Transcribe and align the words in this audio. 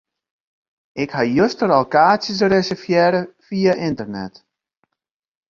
Ik 1.03 1.11
ha 1.15 1.23
juster 1.37 1.69
al 1.77 1.87
kaartsjes 1.93 2.39
reservearre 2.53 3.21
fia 3.45 3.73
ynternet. 3.87 4.35